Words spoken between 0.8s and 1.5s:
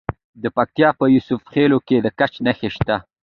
په یوسف